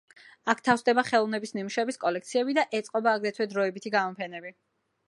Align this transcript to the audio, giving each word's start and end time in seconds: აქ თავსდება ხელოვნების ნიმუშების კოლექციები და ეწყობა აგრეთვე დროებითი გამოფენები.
აქ 0.53 0.63
თავსდება 0.67 1.03
ხელოვნების 1.09 1.53
ნიმუშების 1.57 2.01
კოლექციები 2.07 2.59
და 2.61 2.65
ეწყობა 2.81 3.17
აგრეთვე 3.21 3.51
დროებითი 3.55 3.95
გამოფენები. 4.01 4.57